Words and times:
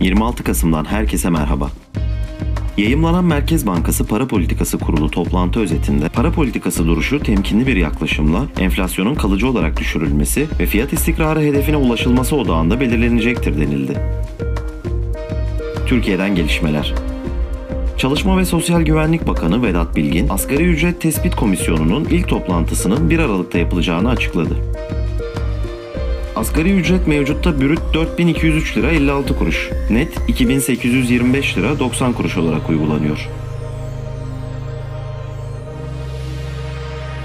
26 0.00 0.44
Kasım'dan 0.44 0.84
herkese 0.84 1.30
merhaba. 1.30 1.70
Yayımlanan 2.76 3.24
Merkez 3.24 3.66
Bankası 3.66 4.06
Para 4.06 4.28
Politikası 4.28 4.78
Kurulu 4.78 5.10
toplantı 5.10 5.60
özetinde 5.60 6.08
para 6.08 6.32
politikası 6.32 6.86
duruşu 6.86 7.20
temkinli 7.20 7.66
bir 7.66 7.76
yaklaşımla 7.76 8.46
enflasyonun 8.58 9.14
kalıcı 9.14 9.48
olarak 9.48 9.76
düşürülmesi 9.76 10.46
ve 10.60 10.66
fiyat 10.66 10.92
istikrarı 10.92 11.40
hedefine 11.40 11.76
ulaşılması 11.76 12.36
odağında 12.36 12.80
belirlenecektir 12.80 13.60
denildi. 13.60 14.00
Türkiye'den 15.86 16.34
gelişmeler. 16.34 16.94
Çalışma 17.96 18.38
ve 18.38 18.44
Sosyal 18.44 18.82
Güvenlik 18.82 19.26
Bakanı 19.26 19.62
Vedat 19.62 19.96
Bilgin, 19.96 20.28
Asgari 20.28 20.64
Ücret 20.64 21.00
Tespit 21.00 21.36
Komisyonu'nun 21.36 22.04
ilk 22.04 22.28
toplantısının 22.28 23.10
1 23.10 23.18
Aralık'ta 23.18 23.58
yapılacağını 23.58 24.08
açıkladı. 24.08 24.56
Asgari 26.38 26.70
ücret 26.70 27.06
mevcutta 27.06 27.60
brüt 27.60 27.80
4203 27.94 28.76
lira 28.76 28.90
56 28.90 29.38
kuruş, 29.38 29.70
net 29.90 30.08
2825 30.28 31.58
lira 31.58 31.78
90 31.78 32.12
kuruş 32.12 32.36
olarak 32.36 32.70
uygulanıyor. 32.70 33.28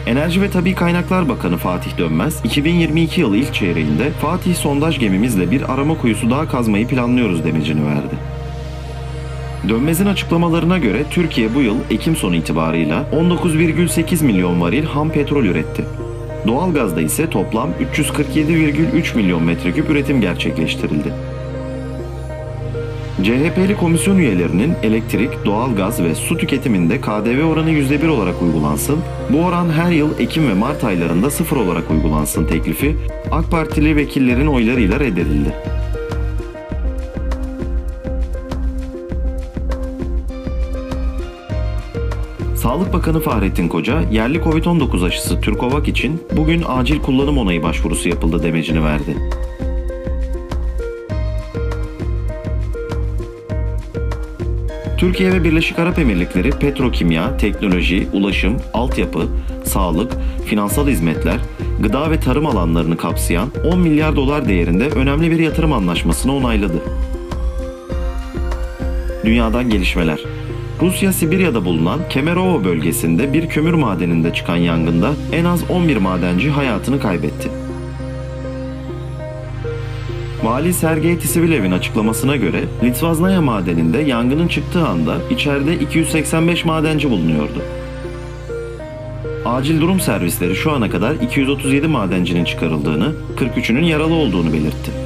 Enerji 0.05 0.41
ve 0.41 0.49
Tabi 0.49 0.75
Kaynaklar 0.75 1.29
Bakanı 1.29 1.57
Fatih 1.57 1.97
Dönmez, 1.97 2.41
2022 2.43 3.21
yılı 3.21 3.37
ilk 3.37 3.53
çeyreğinde 3.53 4.11
Fatih 4.11 4.55
sondaj 4.55 4.99
gemimizle 4.99 5.51
bir 5.51 5.73
arama 5.73 5.97
kuyusu 5.97 6.29
daha 6.29 6.47
kazmayı 6.47 6.87
planlıyoruz 6.87 7.43
demecini 7.43 7.85
verdi. 7.85 8.15
Dönmez'in 9.69 10.05
açıklamalarına 10.05 10.77
göre 10.77 11.03
Türkiye 11.11 11.55
bu 11.55 11.61
yıl 11.61 11.75
Ekim 11.89 12.15
sonu 12.15 12.35
itibarıyla 12.35 13.05
19,8 13.13 14.25
milyon 14.25 14.61
varil 14.61 14.85
ham 14.85 15.09
petrol 15.09 15.45
üretti. 15.45 15.85
Doğalgazda 16.47 17.01
ise 17.01 17.29
toplam 17.29 17.69
347,3 17.95 19.15
milyon 19.15 19.43
metreküp 19.43 19.89
üretim 19.89 20.21
gerçekleştirildi. 20.21 21.13
CHP'li 23.23 23.77
komisyon 23.77 24.17
üyelerinin 24.17 24.73
elektrik, 24.83 25.45
doğalgaz 25.45 26.03
ve 26.03 26.15
su 26.15 26.37
tüketiminde 26.37 27.01
KDV 27.01 27.43
oranı 27.43 27.69
%1 27.71 28.07
olarak 28.07 28.41
uygulansın, 28.41 28.99
bu 29.29 29.45
oran 29.45 29.69
her 29.69 29.91
yıl 29.91 30.19
Ekim 30.19 30.49
ve 30.49 30.53
Mart 30.53 30.83
aylarında 30.83 31.29
sıfır 31.29 31.57
olarak 31.57 31.91
uygulansın 31.91 32.45
teklifi 32.45 32.95
AK 33.31 33.51
Partili 33.51 33.95
vekillerin 33.95 34.47
oylarıyla 34.47 34.99
reddedildi. 34.99 35.82
Sağlık 42.63 42.93
Bakanı 42.93 43.19
Fahrettin 43.19 43.67
Koca, 43.67 44.01
yerli 44.11 44.37
Covid-19 44.37 45.05
aşısı 45.05 45.41
Türkovak 45.41 45.87
için 45.87 46.21
bugün 46.37 46.63
acil 46.67 47.01
kullanım 47.01 47.37
onayı 47.37 47.63
başvurusu 47.63 48.09
yapıldı 48.09 48.43
demecini 48.43 48.83
verdi. 48.83 49.17
Türkiye 54.97 55.33
ve 55.33 55.43
Birleşik 55.43 55.79
Arap 55.79 55.99
Emirlikleri 55.99 56.49
petrokimya, 56.49 57.37
teknoloji, 57.37 58.07
ulaşım, 58.13 58.57
altyapı, 58.73 59.27
sağlık, 59.63 60.11
finansal 60.45 60.87
hizmetler, 60.87 61.37
gıda 61.79 62.11
ve 62.11 62.19
tarım 62.19 62.45
alanlarını 62.45 62.97
kapsayan 62.97 63.49
10 63.65 63.79
milyar 63.79 64.15
dolar 64.15 64.47
değerinde 64.47 64.89
önemli 64.89 65.31
bir 65.31 65.39
yatırım 65.39 65.73
anlaşmasını 65.73 66.35
onayladı. 66.35 66.81
Dünyadan 69.25 69.69
gelişmeler. 69.69 70.19
Rusya 70.83 71.13
Sibirya'da 71.13 71.65
bulunan 71.65 71.99
Kemerovo 72.09 72.63
bölgesinde 72.63 73.33
bir 73.33 73.49
kömür 73.49 73.73
madeninde 73.73 74.33
çıkan 74.33 74.55
yangında 74.55 75.13
en 75.31 75.45
az 75.45 75.69
11 75.69 75.97
madenci 75.97 76.49
hayatını 76.49 76.99
kaybetti. 76.99 77.49
Vali 80.43 80.73
Sergey 80.73 81.19
Tisivilev'in 81.19 81.71
açıklamasına 81.71 82.35
göre 82.35 82.63
Litvaznaya 82.83 83.41
madeninde 83.41 83.99
yangının 83.99 84.47
çıktığı 84.47 84.87
anda 84.87 85.17
içeride 85.29 85.79
285 85.79 86.65
madenci 86.65 87.09
bulunuyordu. 87.09 87.61
Acil 89.45 89.81
durum 89.81 89.99
servisleri 89.99 90.55
şu 90.55 90.71
ana 90.71 90.89
kadar 90.89 91.15
237 91.15 91.87
madencinin 91.87 92.45
çıkarıldığını, 92.45 93.13
43'ünün 93.37 93.83
yaralı 93.83 94.13
olduğunu 94.13 94.53
belirtti. 94.53 95.02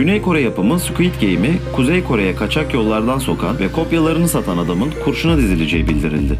Güney 0.00 0.22
Kore 0.22 0.40
yapımı 0.40 0.80
Squid 0.80 1.14
Game'i 1.20 1.52
Kuzey 1.72 2.04
Kore'ye 2.04 2.36
kaçak 2.36 2.74
yollardan 2.74 3.18
sokan 3.18 3.58
ve 3.58 3.72
kopyalarını 3.72 4.28
satan 4.28 4.58
adamın 4.58 4.90
kurşuna 5.04 5.36
dizileceği 5.36 5.88
bildirildi. 5.88 6.38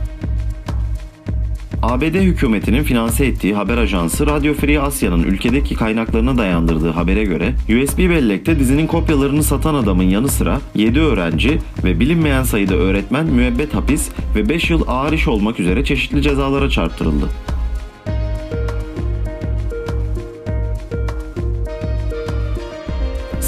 ABD 1.83 2.15
hükümetinin 2.15 2.83
finanse 2.83 3.27
ettiği 3.27 3.55
haber 3.55 3.79
ajansı 3.79 4.27
Radio 4.27 4.55
Free 4.55 4.81
Asya'nın 4.81 5.23
ülkedeki 5.23 5.75
kaynaklarına 5.75 6.39
dayandırdığı 6.39 6.91
habere 6.91 7.25
göre 7.25 7.53
USB 7.69 7.99
bellekte 7.99 8.59
dizinin 8.59 8.87
kopyalarını 8.87 9.43
satan 9.43 9.75
adamın 9.75 10.05
yanı 10.05 10.29
sıra 10.29 10.61
7 10.75 11.01
öğrenci 11.01 11.59
ve 11.85 12.01
bilinmeyen 12.01 12.43
sayıda 12.43 12.75
öğretmen 12.75 13.27
müebbet 13.27 13.75
hapis 13.75 14.09
ve 14.37 14.49
5 14.49 14.71
yıl 14.71 14.85
ağır 14.89 15.13
iş 15.13 15.29
olmak 15.29 15.61
üzere 15.61 15.85
çeşitli 15.85 16.23
cezalara 16.23 16.71
çarptırıldı. 16.71 17.29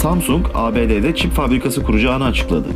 Samsung, 0.02 0.46
ABD'de 0.54 1.14
çip 1.14 1.32
fabrikası 1.32 1.82
kuracağını 1.82 2.24
açıkladı. 2.24 2.68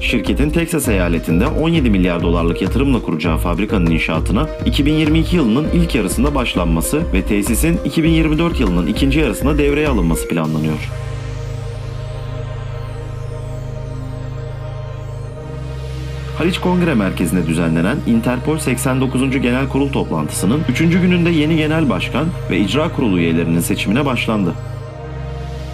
Şirketin 0.00 0.50
Texas 0.50 0.88
eyaletinde 0.88 1.46
17 1.46 1.90
milyar 1.90 2.22
dolarlık 2.22 2.62
yatırımla 2.62 3.02
kuracağı 3.02 3.38
fabrikanın 3.38 3.90
inşaatına 3.90 4.48
2022 4.66 5.36
yılının 5.36 5.68
ilk 5.74 5.94
yarısında 5.94 6.34
başlanması 6.34 7.02
ve 7.12 7.22
tesisin 7.22 7.80
2024 7.84 8.60
yılının 8.60 8.86
ikinci 8.86 9.20
yarısında 9.20 9.58
devreye 9.58 9.88
alınması 9.88 10.28
planlanıyor. 10.28 10.90
Haliç 16.38 16.58
Kongre 16.58 16.94
Merkezi'nde 16.94 17.46
düzenlenen 17.46 17.96
Interpol 18.06 18.58
89. 18.58 19.30
Genel 19.40 19.68
Kurul 19.68 19.88
toplantısının 19.88 20.60
3. 20.68 20.78
gününde 20.78 21.30
yeni 21.30 21.56
genel 21.56 21.90
başkan 21.90 22.26
ve 22.50 22.58
icra 22.58 22.92
kurulu 22.92 23.18
üyelerinin 23.18 23.60
seçimine 23.60 24.06
başlandı. 24.06 24.54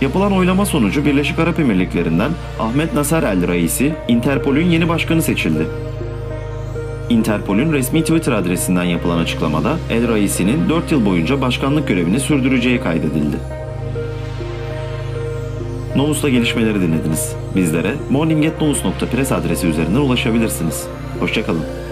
Yapılan 0.04 0.32
oylama 0.32 0.66
sonucu 0.66 1.04
Birleşik 1.04 1.38
Arap 1.38 1.60
Emirlikleri'nden 1.60 2.31
Ahmet 2.60 2.94
Nasser 2.94 3.22
El 3.22 3.48
Raisi, 3.48 3.94
Interpol'ün 4.09 4.66
yeni 4.66 4.88
başkanı 4.88 5.22
seçildi. 5.22 5.66
Interpol'ün 7.10 7.72
resmi 7.72 8.00
Twitter 8.00 8.32
adresinden 8.32 8.84
yapılan 8.84 9.19
açıklamada 9.19 9.76
El 9.91 10.09
Raisi'nin 10.09 10.69
4 10.69 10.93
yıl 10.93 11.06
boyunca 11.06 11.41
başkanlık 11.41 11.88
görevini 11.88 12.20
sürdüreceği 12.20 12.81
kaydedildi. 12.81 13.37
Novus'ta 15.97 16.28
gelişmeleri 16.28 16.81
dinlediniz. 16.81 17.37
Bizlere 17.56 17.94
morning.novus.press 18.10 19.32
adresi 19.32 19.66
üzerinden 19.66 20.00
ulaşabilirsiniz. 20.00 20.87
Hoşçakalın. 21.20 21.84